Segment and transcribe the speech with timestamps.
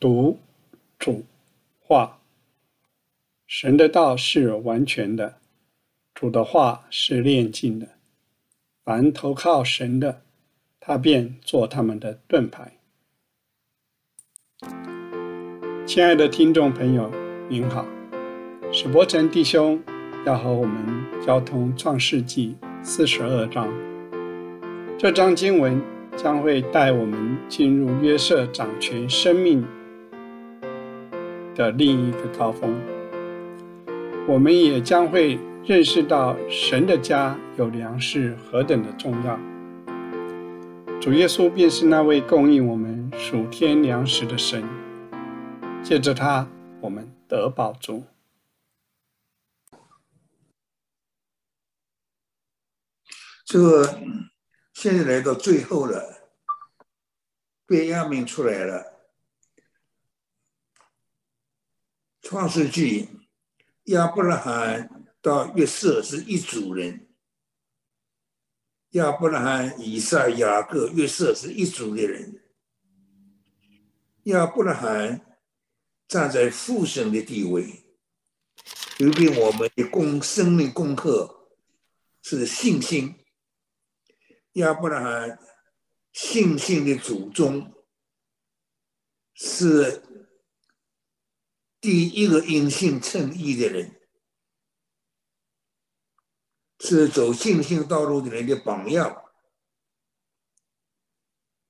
[0.00, 0.38] 读
[0.96, 1.24] 主
[1.80, 2.20] 话。
[3.48, 5.38] 神的道是完全的，
[6.14, 7.88] 主的话是炼净的。
[8.84, 10.22] 凡投靠神的，
[10.78, 12.78] 他便做他们的盾牌。
[15.84, 17.10] 亲爱的听众朋友，
[17.48, 17.84] 您好，
[18.70, 19.82] 史伯成弟兄
[20.24, 22.54] 要和我们交通创世纪
[22.84, 23.68] 四十二章。
[24.96, 25.82] 这章经文
[26.16, 29.66] 将会带我们进入约瑟掌权生命。
[31.58, 32.72] 的另一个高峰，
[34.28, 39.36] 我们也将会认识到神的家有粮食何等的重要。
[41.00, 44.62] 主耶稣便是那位供应我们属天粮食的神，
[45.82, 46.48] 借着他，
[46.80, 48.04] 我们得饱足。
[53.44, 53.98] 这个
[54.74, 56.30] 现在来到最后了，
[57.66, 58.97] 便雅悯出来了。
[62.20, 63.08] 创世纪，
[63.84, 67.06] 亚伯拉罕到约瑟是一组人；
[68.90, 72.42] 亚伯拉罕、以撒、雅各、约瑟是一组的人。
[74.24, 75.38] 亚伯拉罕
[76.06, 77.84] 站在父神的地位，
[78.98, 81.48] 留给我们的功生命功课
[82.20, 83.14] 是信心。
[84.54, 85.38] 亚伯拉罕
[86.12, 87.72] 信心的祖宗
[89.34, 90.02] 是。
[91.80, 94.00] 第一个因信称义的人，
[96.80, 99.24] 是走信心道路的人的榜样。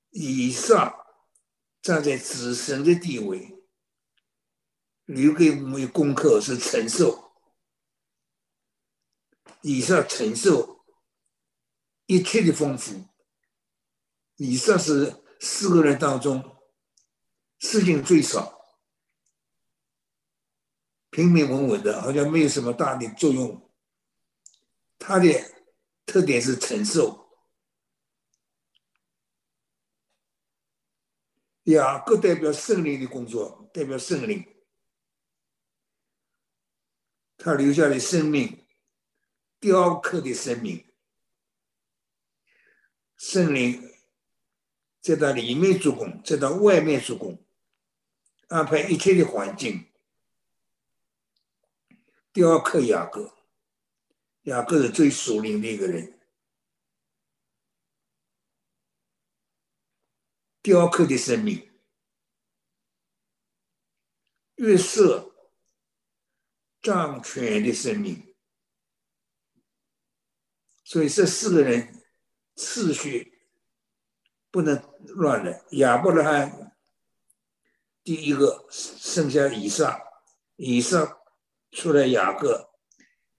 [0.09, 1.05] 以上
[1.81, 3.63] 站在子神的地位，
[5.05, 7.31] 留给我们的功课是承受。
[9.61, 10.83] 以上承受
[12.07, 13.05] 一切的丰富。
[14.37, 16.57] 以上是四个人当中
[17.59, 18.58] 事情最少。
[21.19, 23.69] 平平稳稳的，好像没有什么大的作用。
[24.97, 25.27] 它的
[26.05, 27.27] 特点是承受。
[31.63, 34.43] 雅各代表圣灵的工作，代表圣灵，
[37.37, 38.65] 他留下的生命，
[39.59, 40.85] 雕刻的生命，
[43.17, 43.91] 圣灵
[45.01, 47.45] 在他里面做工，在他外面做工，
[48.47, 49.88] 安排一切的环境。
[52.39, 53.35] 雕刻雅各，
[54.43, 56.17] 雅各是最属灵的一个人。
[60.61, 61.69] 雕刻的生命，
[64.55, 65.35] 月色
[66.81, 68.33] 掌权的生命，
[70.85, 72.01] 所以这四个人
[72.55, 73.49] 次序
[74.49, 75.65] 不能乱了。
[75.71, 76.73] 亚伯拉罕
[78.01, 80.01] 第一个生下以撒，
[80.55, 81.18] 以撒。
[81.71, 82.71] 出来雅各，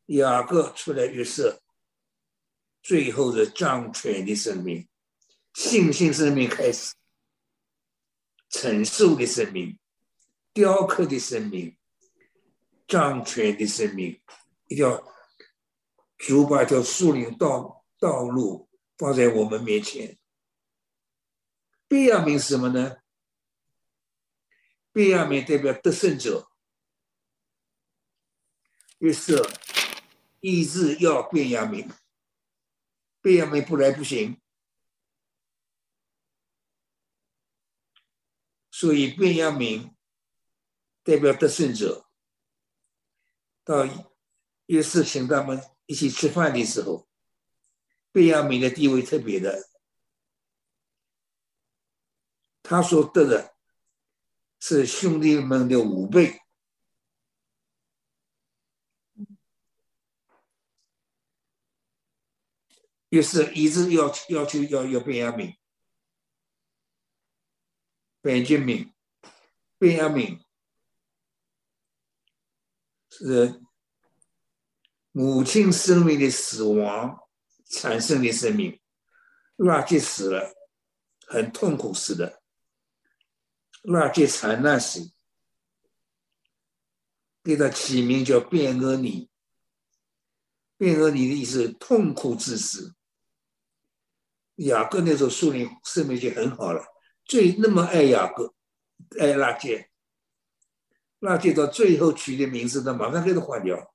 [0.07, 1.61] 雅各出来约瑟，
[2.83, 4.89] 最后是掌权的生命，
[5.55, 6.95] 信心生命开始，
[8.49, 9.79] 承受的生命，
[10.53, 11.77] 雕刻的生命，
[12.87, 14.21] 掌权的生命，
[14.69, 15.13] 一条
[16.17, 20.19] 主把一条树林道道路放在我们面前。
[21.89, 22.99] 贝亚明是什么呢？
[24.93, 26.50] 贝亚明代表得胜者。
[29.01, 29.43] 于是
[30.41, 31.91] 意志要变亚明，
[33.23, 34.39] 变亚明不来不行，
[38.71, 39.97] 所以变亚明
[41.03, 42.07] 代表得胜者。
[43.65, 43.89] 到
[44.67, 47.09] 约瑟请他们一起吃饭的时候，
[48.13, 49.67] 变亚明的地位特别的，
[52.63, 53.57] 他所得的
[54.59, 56.39] 是兄弟们的五倍。
[63.11, 65.57] 于是，一直要要求要要贝亚敏，
[68.21, 68.95] 本杰明，
[69.79, 70.41] 贝亚敏
[73.11, 73.61] 是
[75.11, 77.19] 母亲生命的死亡
[77.67, 78.81] 产生的生命，
[79.57, 80.55] 拉杰死了，
[81.27, 82.41] 很痛苦死的，
[83.83, 85.13] 拉杰惨难死，
[87.43, 89.29] 给他起名叫卞俄尼，
[90.79, 92.95] 卞俄尼的意思痛苦之死。
[94.61, 96.85] 雅各那时候树林生命就很好了，
[97.25, 98.55] 最那么爱雅各，
[99.19, 99.91] 爱拉杰，
[101.21, 103.95] 拉杰到最后取的名字，他马上给他换掉，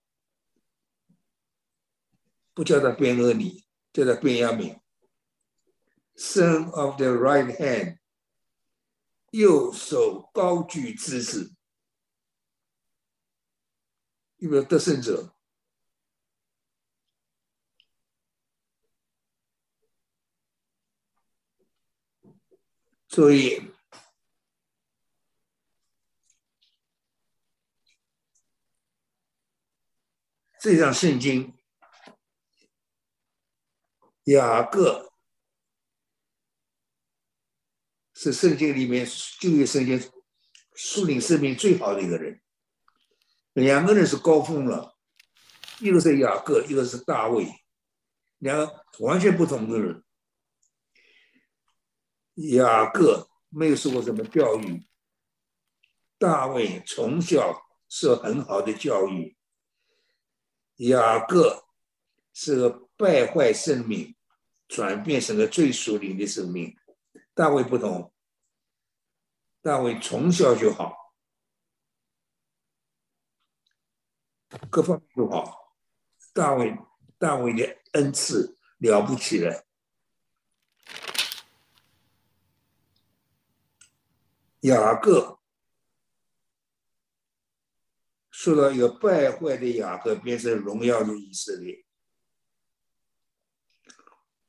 [2.56, 3.64] 不叫他边俄尼，
[3.94, 4.80] 叫他边亚明
[6.16, 8.00] ，Son of the right hand，
[9.30, 11.54] 右手高举之子，
[14.38, 15.35] 有没有得胜者？
[23.16, 23.62] 所以，
[30.60, 31.58] 这张圣经，
[34.26, 35.14] 雅各
[38.14, 39.08] 是圣经里面
[39.40, 40.12] 旧约圣经
[40.74, 42.42] 树林生命最好的一个人。
[43.54, 44.98] 两个人是高峰了，
[45.80, 47.48] 一个是雅各，一个是大卫，
[48.40, 50.05] 两个完全不同的人。
[52.36, 54.86] 雅各没有受过什么教育，
[56.18, 59.38] 大卫从小受很好的教育。
[60.78, 61.66] 雅各
[62.34, 64.16] 是个败坏生命，
[64.68, 66.76] 转变成了最属灵的生命。
[67.34, 68.14] 大卫不同，
[69.62, 71.14] 大卫从小就好，
[74.70, 75.74] 各方面都好。
[76.34, 76.78] 大卫，
[77.18, 79.65] 大卫的恩赐了不起了。
[84.66, 85.40] 雅各
[88.32, 91.86] 受到一个败坏的雅各变成荣耀的以色列。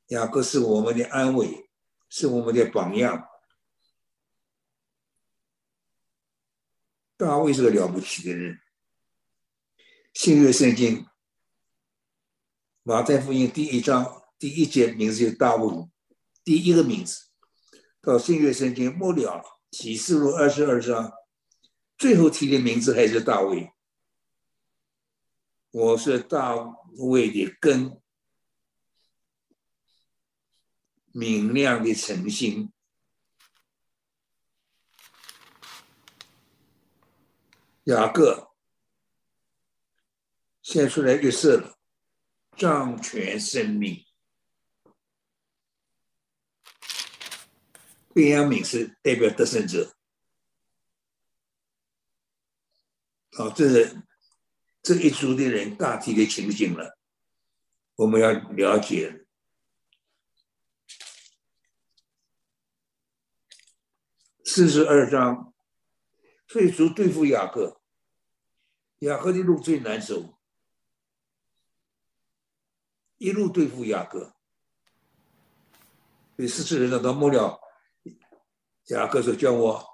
[0.07, 1.69] 雅各是我们的安慰，
[2.09, 3.29] 是我们的榜样。
[7.19, 8.59] 大卫是个了不起的人。
[10.15, 11.07] 新约圣经
[12.83, 15.91] 马太福音第一章第一节名字就大卫，
[16.43, 17.27] 第一个名字。
[18.01, 19.56] 到新约圣经末了。
[19.71, 21.13] 启示录二十二章，
[21.99, 23.73] 最后提的名字还是大卫。
[25.71, 26.55] 我是大
[26.97, 28.01] 卫的根，
[31.13, 32.73] 明亮的晨星。
[37.85, 38.55] 雅各
[40.63, 41.79] 现出来就是了，
[42.57, 44.06] 掌权生命。
[48.17, 49.95] 便雅敏是代表得胜者，
[53.33, 54.03] 好，这是
[54.81, 56.97] 这一组的人大体的情形了，
[57.95, 59.27] 我们要了解。
[64.47, 65.53] 四十二章，
[66.49, 67.83] 退族对付雅各，
[69.01, 70.39] 雅各的路最难走，
[73.19, 74.35] 一路对付雅各，
[76.35, 77.61] 第四十二章到末了。
[78.87, 79.85] 雅各说：“叫我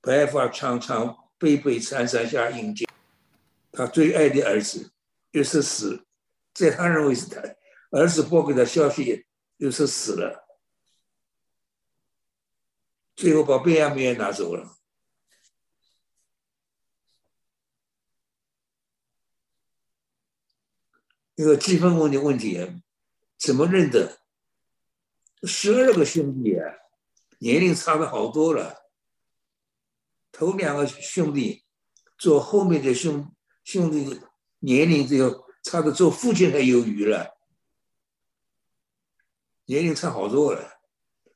[0.00, 2.86] 白发苍苍、背背山山下迎接
[3.72, 4.92] 他最爱的儿子，
[5.32, 6.06] 又是死，
[6.54, 7.42] 在他认为是他
[7.90, 9.26] 儿子报给他消息，
[9.56, 10.46] 又是死了。
[13.16, 14.78] 最后把贝亚米也拿走了。
[21.34, 22.80] 一个积分问的问题，
[23.36, 24.20] 怎么认得？”
[25.42, 26.74] 十二个兄弟啊，
[27.38, 28.74] 年龄差的好多了。
[30.32, 31.64] 头两个兄弟
[32.16, 34.20] 做后面的兄兄弟，
[34.58, 37.38] 年龄只有差的做父亲还有余了，
[39.64, 40.80] 年龄差好多了。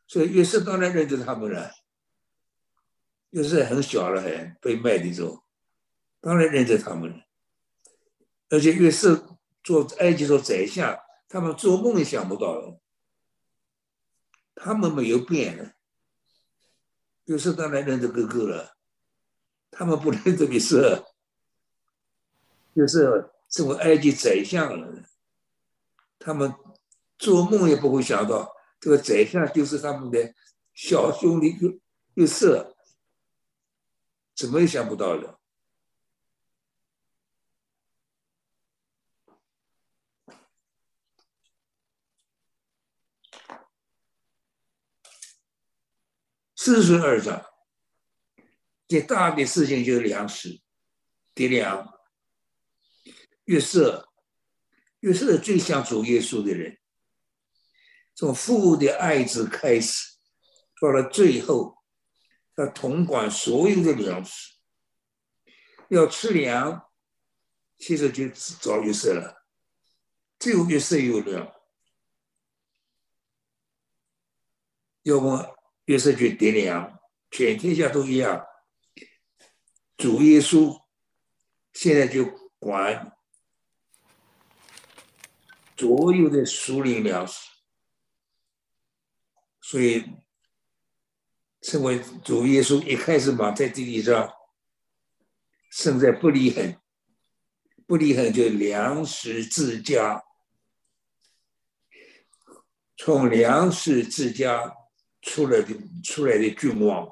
[0.06, 1.72] 所以约瑟当然认得他们了。
[3.30, 5.42] 约瑟很小了还被卖的时候，
[6.20, 7.24] 当然认得他们了。
[8.50, 10.98] 而且约瑟做埃及做宰相，
[11.28, 12.81] 他们做梦也想不到了。
[14.64, 15.74] 他们没有变，
[17.26, 18.76] 就是当然认得哥哥了。
[19.72, 21.02] 他们不认得你是，
[22.72, 24.70] 就是成为埃及宰相。
[26.20, 26.54] 他们
[27.18, 30.32] 做梦也不会想到，这个宰相就是他们的
[30.72, 31.80] 小兄弟约
[32.14, 32.76] 约瑟，
[34.36, 35.40] 怎么也想不到的。
[46.64, 47.44] 四十二章，
[48.86, 50.62] 最大的事情就是粮食，
[51.34, 51.92] 爹粮。
[53.46, 54.08] 约瑟，
[55.00, 56.78] 约瑟最像主耶稣的人，
[58.14, 60.16] 从父的爱子开始，
[60.80, 61.82] 到了最后，
[62.54, 64.52] 他统管所有的粮食。
[65.88, 66.88] 要吃粮，
[67.76, 69.44] 其实就找约瑟了，
[70.38, 71.52] 只有约瑟有粮，
[75.02, 75.58] 要么。
[75.86, 78.46] 约瑟去点粮，全天下都一样。
[79.96, 80.82] 主耶稣
[81.72, 82.24] 现在就
[82.58, 83.16] 管
[85.76, 87.40] 所有的属灵粮食，
[89.60, 90.04] 所以
[91.60, 94.32] 称为主耶稣一开始嘛，在地里上
[95.72, 96.80] 生在不离恒，
[97.86, 100.22] 不离恒就粮食自家，
[102.96, 104.72] 从粮食自家
[105.22, 105.74] 出来的
[106.04, 107.08] 出来的君王，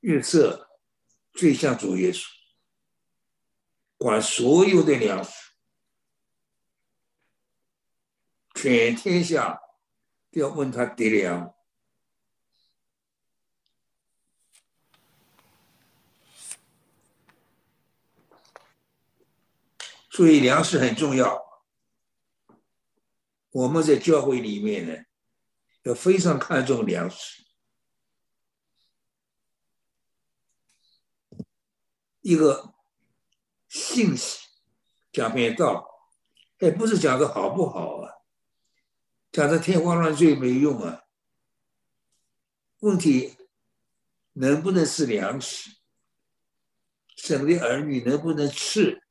[0.00, 0.68] 月色
[1.32, 2.26] 最像主耶稣，
[3.96, 5.30] 管所有的粮食，
[8.54, 9.66] 全天下都。
[10.32, 11.54] 要问他爹粮，
[20.10, 21.45] 所以粮食很重要。
[23.56, 24.94] 我们在教会里面呢，
[25.84, 27.42] 要非常看重粮食。
[32.20, 32.74] 一个
[33.66, 34.46] 信息
[35.10, 35.88] 讲篇道，
[36.58, 38.12] 哎不是讲的好不好啊？
[39.32, 41.04] 讲的天花乱坠没用啊！
[42.80, 43.38] 问题
[44.34, 45.70] 能不能是粮食？
[47.16, 49.02] 省的儿女能不能吃？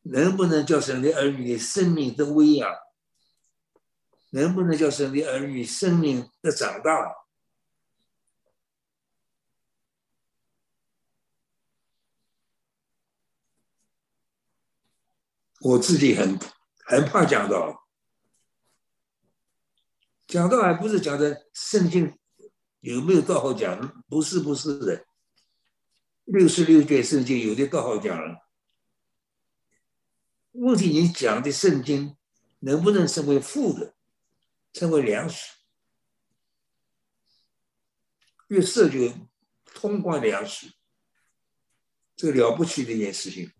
[0.00, 2.74] 能不能叫省的儿女的生命的喂养？
[4.34, 7.14] 能不能叫神的儿女生命的长大？
[15.60, 16.36] 我自己很
[16.84, 17.86] 很怕讲到。
[20.26, 22.18] 讲到还不是讲的圣经
[22.80, 24.02] 有没有道好讲？
[24.08, 25.06] 不是，不是的。
[26.24, 28.48] 六十六卷圣经有的道好讲了。
[30.50, 32.16] 问题你讲的圣经
[32.58, 33.94] 能不能成为富的，
[34.74, 35.54] 称为粮食？
[38.48, 38.98] 月色就
[39.64, 40.74] 通关粮食，
[42.14, 43.50] 这了不起的一件事情。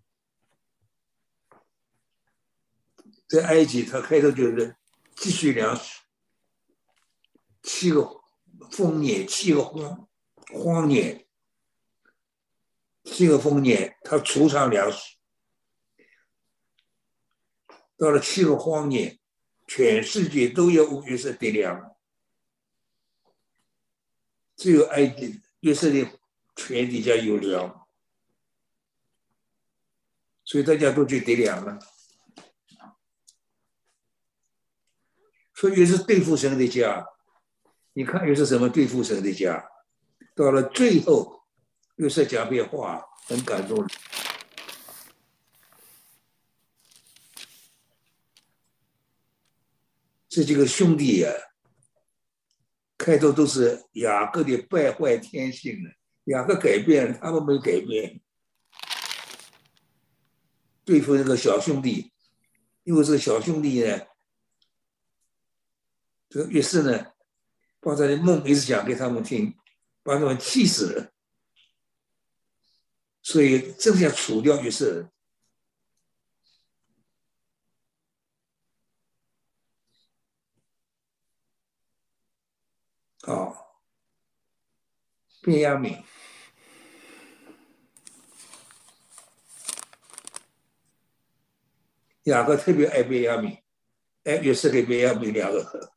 [3.28, 4.76] 在埃及，他开头就是
[5.16, 6.00] 积蓄粮食。
[7.62, 8.22] 七个
[8.70, 10.08] 丰年，七个荒
[10.52, 11.26] 荒年，
[13.04, 15.16] 七个丰年，他储藏粮食。
[17.96, 19.18] 到了七个荒年，
[19.66, 21.96] 全世界都有五月色得粮，
[24.56, 26.06] 只有埃及月色的
[26.54, 27.86] 全底下有粮，
[30.44, 31.78] 所以大家都去得粮了。
[35.54, 37.06] 所以是对付神的家。
[37.94, 39.64] 你看又是什么对付神的家？
[40.34, 41.44] 到了最后，
[41.96, 43.86] 又是讲变话，很感动。
[50.34, 51.30] 这几个兄弟呀，
[52.98, 55.92] 开头都是雅各的败坏天性了，
[56.24, 58.20] 雅各改变，他们没改变。
[60.84, 62.12] 对付那个小兄弟，
[62.82, 64.00] 因为这个小兄弟呢，
[66.28, 67.06] 这个于是呢。
[67.78, 69.54] 把他的梦一直讲给他们听，
[70.02, 71.12] 把他们气死了。
[73.22, 75.10] 所以正想除掉约瑟。
[83.26, 83.80] 好，
[85.40, 86.04] 便雅悯，
[92.24, 93.62] 雅各特别爱便雅悯，
[94.24, 95.94] 爱约瑟跟便雅悯两个。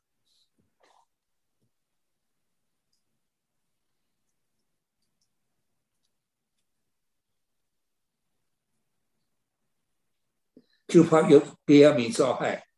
[10.87, 12.69] 就怕有别亚米遭害，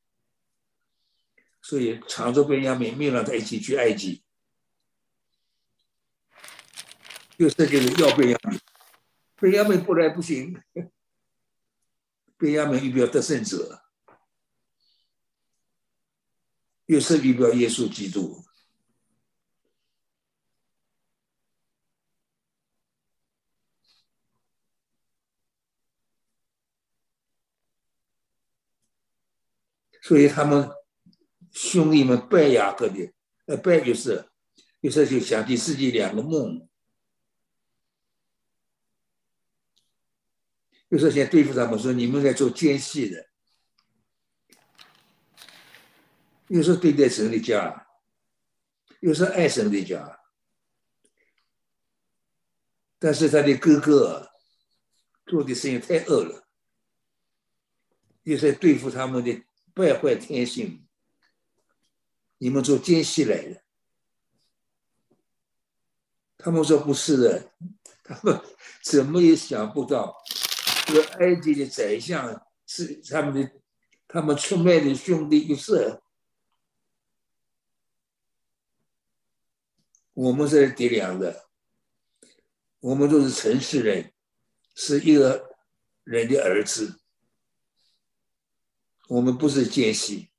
[1.62, 4.24] 所以常着别亚米命让他一起去埃及。
[7.40, 8.60] 又是就是要别亚米，
[9.38, 10.62] 别亚米不来不行。
[12.38, 13.82] 别亚米预表得胜者，
[16.88, 18.44] 又是预表耶稣基督。
[30.02, 30.70] 所以他们
[31.52, 33.14] 兄弟们拜雅各的，
[33.46, 34.30] 呃，拜就是，
[34.82, 36.69] 就是就想起自己两个梦，
[40.90, 43.30] 就是想对付他们说你们在做奸细的，
[46.48, 47.88] 又是对待神的家，
[49.02, 50.20] 又是爱神的家，
[52.98, 54.32] 但是他的哥哥
[55.26, 56.48] 做的事情太恶了，
[58.24, 59.44] 又在对付他们的。
[59.72, 60.86] 败坏天性，
[62.38, 63.64] 你们做奸细来的？
[66.38, 67.54] 他们说不是的，
[68.04, 68.42] 他们
[68.84, 70.22] 怎么也想不到，
[70.90, 73.62] 这个埃及的宰相是他们的，
[74.08, 76.02] 他们出卖的兄弟，就是
[80.14, 81.48] 我们是爹娘的，
[82.80, 84.12] 我们都是城市人，
[84.74, 85.56] 是一个
[86.04, 87.00] 人的儿子，
[89.10, 90.32] 我们不是奸细。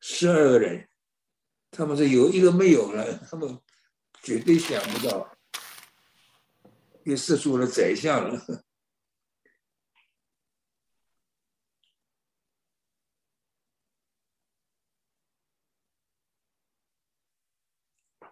[0.00, 0.88] 十二个人，
[1.70, 3.60] 他们是有一个没有了，他们
[4.20, 5.31] 绝对想不到，
[7.04, 8.64] 又射出了宰相了。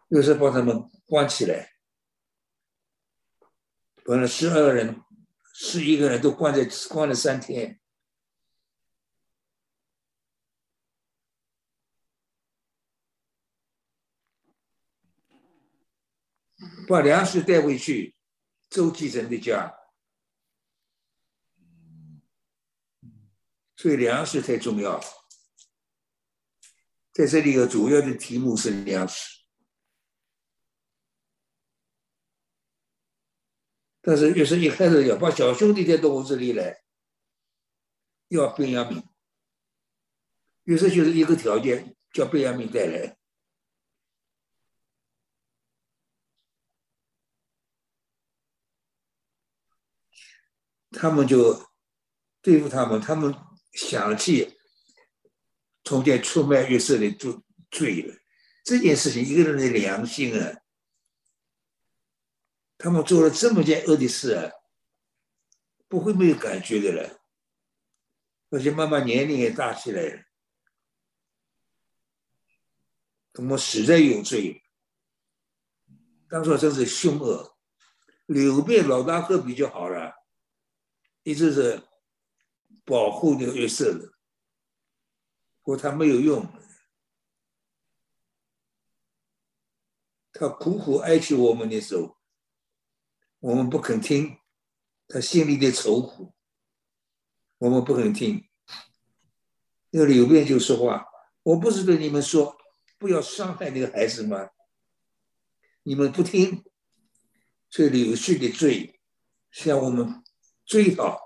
[0.09, 1.71] 又是把他们关起来，
[4.03, 5.01] 本来十二个人，
[5.55, 7.81] 十一个人都关在关了三天。
[16.89, 18.17] 把粮食带回去，
[18.71, 19.77] 周继成的家。
[23.77, 25.01] 所以粮食太重要。
[27.13, 29.41] 在这里有主要的题目是粮食，
[34.01, 36.83] 但是越是一开始要把小兄弟带到我这里来，
[38.29, 39.03] 要贝亚明，
[40.65, 43.20] 于是就是一个条件，叫贝亚明带来。
[50.91, 51.71] 他们就
[52.43, 53.35] 对付他们，他们
[53.73, 54.59] 想起
[55.85, 57.35] 从前出卖约瑟的罪
[57.71, 58.17] 罪了。
[58.65, 60.61] 这件事情，一个人的良心啊，
[62.77, 64.53] 他们做了这么件恶的事啊，
[65.89, 67.21] 不会没有感觉的了。
[68.51, 70.23] 而且慢慢年龄也大起来了，
[73.33, 74.63] 他们实在有罪。
[76.29, 77.57] 当初真是凶恶，
[78.27, 80.20] 刘备老大哥比较好了。
[81.31, 81.81] 一直是
[82.85, 84.09] 保护那个约瑟的，
[85.63, 86.45] 不过他没有用，
[90.33, 92.19] 他苦苦哀求我们的时候，
[93.39, 94.39] 我们不肯听，
[95.07, 96.35] 他心里的愁苦，
[97.59, 98.49] 我们不肯听。
[99.91, 101.07] 那个刘备就说话
[101.45, 102.57] ：“我不是对你们说
[102.99, 104.51] 不要伤害那个孩子吗？
[105.85, 106.65] 你们不听，
[107.71, 109.01] 所以柳絮的罪
[109.53, 110.21] 像我们。”
[110.71, 111.21] 最好，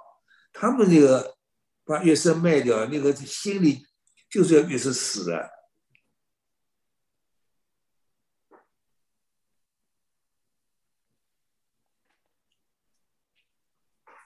[0.55, 1.37] 他们那个
[1.85, 3.87] 把约瑟卖掉，那个心里
[4.31, 5.51] 就是要约瑟死了。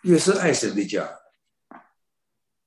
[0.02, 1.18] 约瑟爱神的家，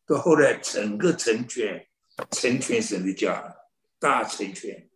[0.06, 1.90] 到后来整个成全，
[2.32, 3.56] 成全神的家，
[3.98, 4.90] 大成全。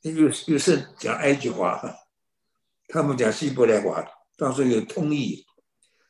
[0.00, 1.98] 约约瑟讲埃及话。
[2.92, 5.46] 他们讲希伯来话，当时有通译，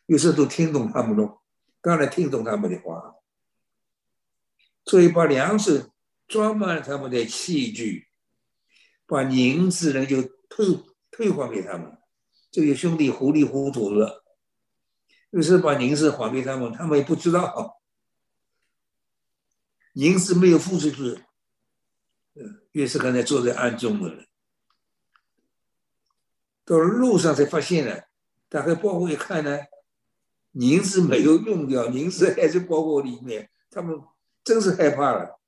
[0.06, 1.38] 有时都听懂他们的，
[1.80, 3.14] 当然听懂他们的话。
[4.84, 5.92] 所以把粮食
[6.26, 8.08] 装满了他们的器具，
[9.06, 11.96] 把银子呢就退退还给他们。
[12.50, 14.24] 这些兄弟糊里糊涂的，
[15.30, 17.80] 于是把银子还给他们，他们也不知道，
[19.92, 21.22] 银子没有付出去，
[22.34, 24.31] 嗯越是刚才坐在暗中的。
[26.64, 28.02] 到了路上才发现呢，
[28.48, 29.58] 打开包裹一看呢，
[30.52, 34.00] 银子没有用掉，银子还在包裹里面，他们
[34.44, 35.40] 真是害怕了。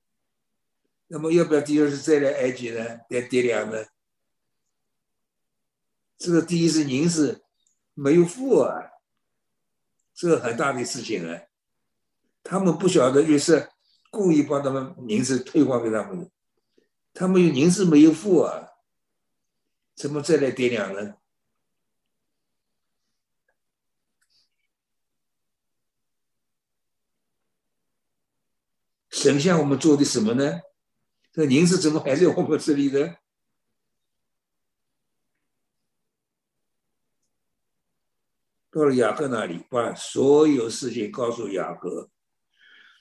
[1.07, 2.83] 那么要不要第二次再来埃及呢？
[3.09, 3.85] 来爹粮呢？
[6.17, 7.43] 这个第一次银子
[7.93, 8.91] 没有付啊，
[10.13, 11.41] 这个很大的事情啊。
[12.43, 13.69] 他们不晓得约瑟
[14.09, 16.29] 故意把他们银子退还给他们，
[17.13, 18.64] 他们有银子没有付啊。
[19.95, 21.15] 怎么再来点两呢？
[29.09, 30.59] 神像我们做的什么呢？
[31.31, 33.15] 这银子怎么还在我们这里呢？
[38.69, 42.11] 到了雅各那里，把所有事情告诉雅各，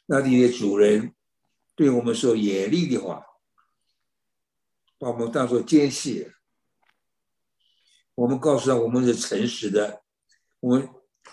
[0.07, 1.13] 那里的主人
[1.75, 3.27] 对我们说严厉的话，
[4.97, 6.31] 把我们当做奸细。
[8.15, 10.03] 我们告诉他，我们是诚实的。
[10.61, 10.89] 我们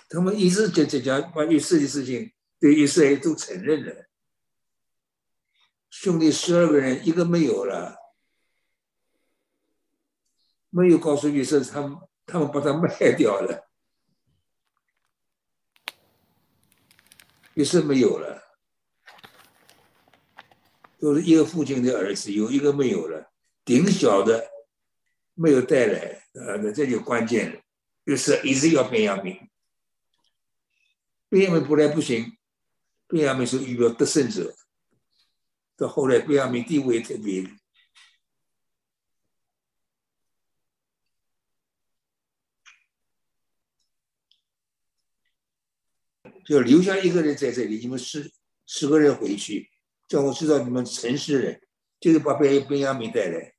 [0.10, 4.08] 他们一直讲讲讲关于这的事情，对于这些都承认了。
[5.89, 7.98] 兄弟十二个人，一个没有了，
[10.70, 13.70] 没有告诉约瑟，他们他们把他卖掉了。
[17.56, 18.41] 约瑟没有了，
[20.98, 23.32] 都是一个父亲的儿子，有一个没有了，
[23.65, 24.50] 顶小的
[25.34, 26.20] 没有带来。
[26.34, 27.62] 呃，这就关键了，
[28.06, 29.50] 就是一直要变亚明，
[31.30, 32.38] 变亚明不来不行，
[33.08, 34.56] 贝亚明是预表得胜者。
[35.76, 37.44] 到后来，贝亚明地位特别，
[46.46, 47.80] 就留下一个人在这里。
[47.80, 48.32] 你们十
[48.65, 49.70] 十个人回去，
[50.08, 51.62] 叫我知道你们城市人，
[52.00, 53.54] 就是把贝贝亚明带来。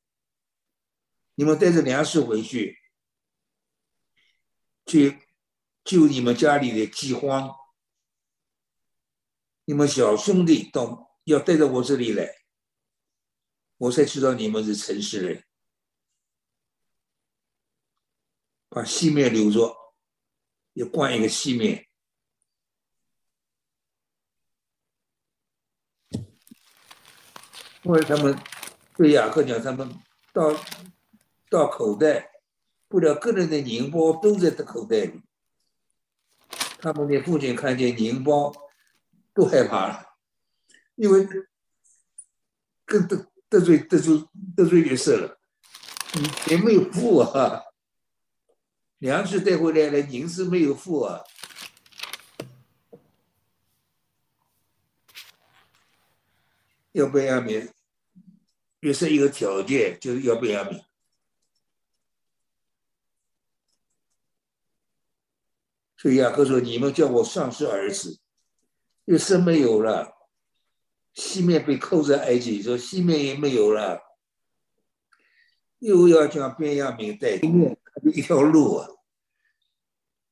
[1.34, 2.78] 你们带着粮食回去，
[4.86, 5.20] 去
[5.84, 7.54] 救你们家里的饥荒。
[9.64, 11.10] 你们小兄弟到。
[11.24, 12.34] 要带到我这里来，
[13.76, 15.44] 我才知道你们是城市人。
[18.68, 19.72] 把西面留着，
[20.72, 21.86] 要灌一个西面。
[27.84, 28.36] 因为他们
[28.96, 29.88] 对雅各讲，他们
[30.32, 30.52] 到
[31.52, 32.30] 到口袋，
[32.88, 35.20] 不了个人的银包都在他口袋里。
[36.78, 38.50] 他们的父亲看见银包，
[39.34, 40.16] 都害怕了。
[40.94, 41.28] 因为
[42.86, 44.24] 更得得罪得罪
[44.56, 45.38] 得罪约瑟了，
[46.46, 47.62] 你没有付啊，
[48.96, 51.22] 粮食带回来了，银子没有付啊，
[56.92, 57.68] 要不要米？
[58.80, 60.82] 约瑟一个条件就是要不要米，
[66.02, 68.18] 所以雅各说：“你们叫我丧失儿子，
[69.04, 70.12] 一生没有了。”
[71.14, 74.00] 西面被扣在埃及，说西面也没有了，
[75.78, 77.78] 又要将便雅明带，西面
[78.12, 78.88] 一条路啊。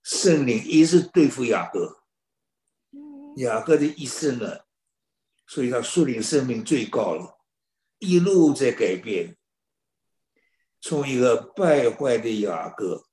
[0.03, 2.03] 圣灵一直对付雅各，
[3.37, 4.61] 雅各的一生呢，
[5.47, 7.39] 所以他树林生命最高了，
[8.01, 9.37] 一路在改变，
[10.81, 13.05] 从一个败坏的雅各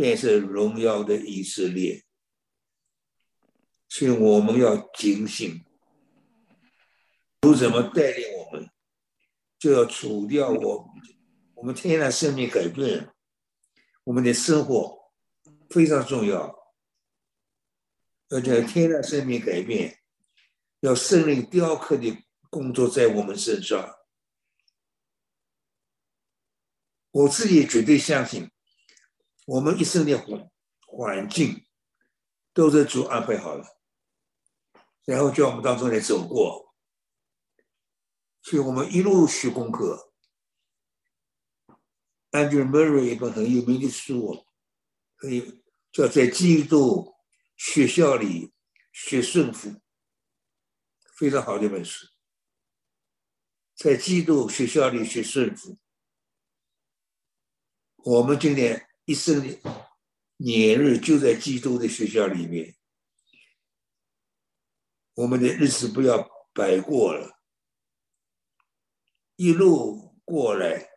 [0.00, 2.02] 便是荣耀的以色列，
[3.86, 5.62] 所以我们要警醒。
[7.42, 8.70] 主怎么带领我们，
[9.58, 10.88] 就要除掉我，
[11.54, 13.12] 我们天然生命改变，
[14.04, 15.12] 我们的生活
[15.68, 16.54] 非常重要，
[18.30, 19.98] 而且天然生命改变，
[20.80, 22.16] 要圣灵雕刻的
[22.48, 23.96] 工作在我们身上。
[27.10, 28.50] 我自己绝对相信，
[29.50, 30.48] 我们一生的环
[30.86, 31.66] 环境
[32.52, 33.66] 都是主安排好了，
[35.04, 36.72] 然后叫我们当中来走过。
[38.42, 40.12] 所以我们一路学功课。
[42.30, 44.46] Andrew Murray 一本很有名的书，
[45.16, 47.16] 可以叫在基督
[47.56, 48.54] 学校里
[48.92, 49.80] 学顺服，
[51.16, 52.06] 非常好的一本书。
[53.74, 55.76] 在基督学校里学顺服，
[57.96, 59.60] 我们今天一生的
[60.36, 62.76] 年日就在基督的学校里面，
[65.14, 67.42] 我们的日子不要白过了。
[69.34, 70.90] 一路过来，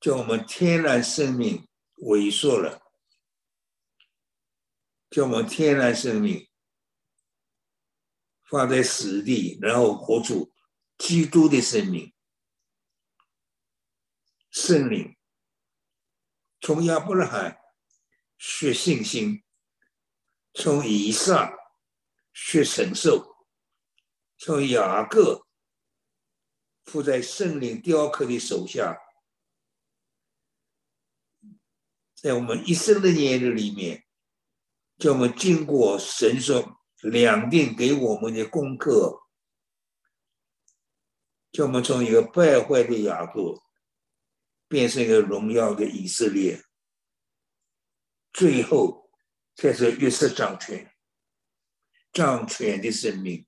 [0.00, 2.82] 叫我们天然生命萎缩了，
[5.08, 6.48] 叫我们天然生命
[8.42, 10.52] 放在死地，然后活出
[10.98, 12.12] 基督的生命。
[14.50, 15.16] 圣灵
[16.60, 17.58] 从亚伯拉罕
[18.38, 19.42] 学信心，
[20.54, 21.52] 从以撒
[22.32, 23.36] 学承受，
[24.38, 25.46] 从雅各。
[26.82, 28.98] 附在圣灵雕刻的手下，
[32.16, 34.04] 在我们一生的年日里面，
[34.98, 39.22] 叫我们经过神说两定给我们的功课，
[41.52, 43.62] 叫我们从一个败坏的雅各
[44.70, 46.64] 变成一个荣耀的以色列，
[48.32, 49.10] 最后
[49.56, 50.90] 才是约瑟掌权，
[52.10, 53.46] 掌权的生命，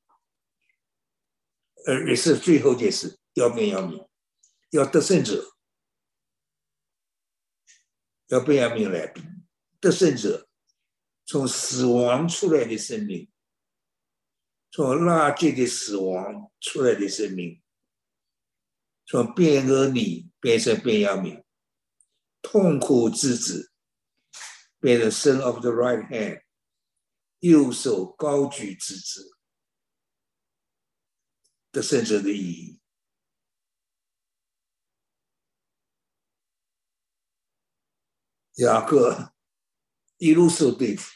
[1.87, 3.18] 而约瑟最后就是。
[3.35, 4.06] 要变要命，
[4.72, 5.56] 要得胜者，
[8.26, 9.11] 要变要命来
[9.80, 10.50] 得胜者，
[11.24, 13.32] 从死亡出来的生命，
[14.70, 17.62] 从垃圾的死亡出来的生命，
[19.05, 21.45] 从变恶里变成变要命，
[22.41, 23.73] 痛苦之子
[24.81, 26.43] 变成 Son of the right hand，
[27.41, 29.37] 右手高举之子，
[31.71, 32.81] 得胜者的意义。
[38.57, 39.33] 雅各
[40.19, 41.11] 一路受对付，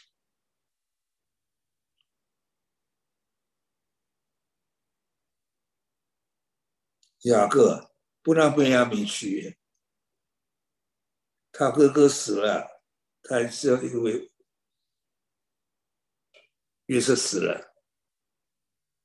[7.23, 9.57] 雅各不让贝亚明去，
[11.51, 12.83] 他哥哥死了，
[13.23, 14.31] 他是因为
[16.85, 17.73] 约瑟死了，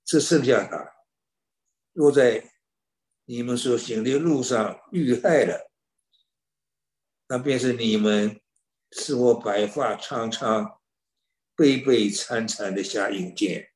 [0.05, 0.93] 只剩下他。
[1.93, 2.53] 若在
[3.25, 5.71] 你们所行的路上遇害了，
[7.29, 8.41] 那便是你们
[8.91, 10.81] 使我白发苍苍、
[11.57, 13.72] 悲悲惨惨的下阴间。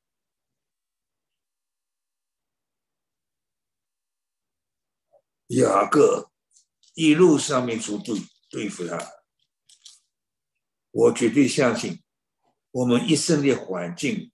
[5.48, 6.30] 雅各
[6.94, 8.98] 一路上面去对对付他，
[10.90, 12.02] 我绝对相信，
[12.70, 14.32] 我们一生的环境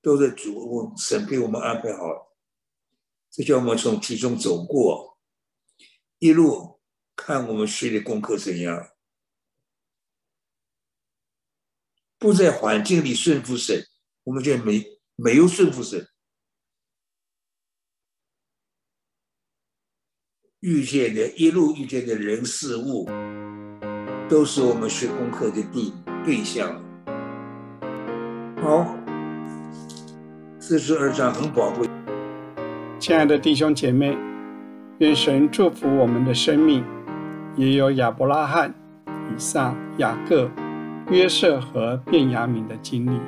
[0.00, 2.34] 都是主神给我们安排好，
[3.30, 5.18] 这叫我们从其中走过，
[6.18, 6.80] 一路
[7.14, 8.90] 看我们学的功课怎样，
[12.18, 13.86] 不在环境里顺服神，
[14.24, 16.09] 我们就没没有顺服神。
[20.60, 23.08] 遇见的一路遇见的人事物，
[24.28, 25.90] 都是我们学功课的对
[26.22, 26.68] 对象。
[28.60, 28.94] 好，
[30.58, 31.88] 四十二章很宝贵。
[32.98, 34.14] 亲爱的弟兄姐妹，
[34.98, 36.84] 愿神祝福我们的生命，
[37.56, 38.74] 也有亚伯拉罕、
[39.06, 40.50] 以撒、雅各、
[41.08, 43.18] 约瑟和便雅悯的经历，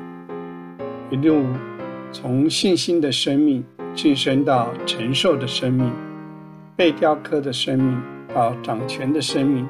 [1.11, 1.47] 一路
[2.12, 3.64] 从信心的生命
[3.95, 5.90] 晋升到承受的生命。
[6.75, 8.01] 被雕刻的生命，
[8.35, 9.67] 到掌权的生命，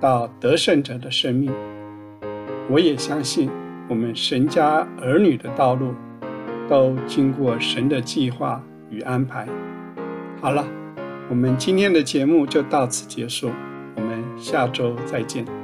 [0.00, 1.52] 到得胜者的生命。
[2.68, 3.50] 我也相信，
[3.88, 5.92] 我们神家儿女的道路，
[6.68, 9.46] 都经过神的计划与安排。
[10.40, 10.66] 好了，
[11.28, 13.50] 我们今天的节目就到此结束，
[13.96, 15.59] 我们下周再见。